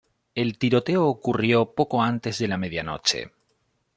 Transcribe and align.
El 0.33 0.57
tiroteo 0.57 1.05
ocurrió 1.05 1.75
poco 1.75 2.01
antes 2.01 2.39
de 2.39 2.47
la 2.47 2.57
medianoche. 2.57 3.31